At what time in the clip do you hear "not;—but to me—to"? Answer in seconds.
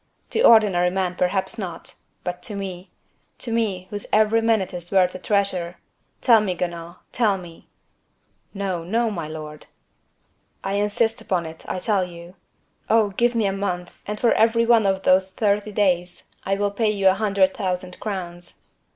1.59-3.51